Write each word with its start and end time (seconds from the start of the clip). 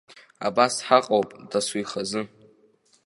Абас 0.47 0.75
ҳаҟоуп, 0.85 1.29
дасу 1.49 1.77
ихазы. 1.81 2.21